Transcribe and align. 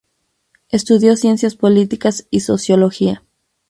Estudió 0.69 1.15
Ciencias 1.15 1.55
Políticas 1.55 2.25
y 2.31 2.39
Sociología. 2.39 3.23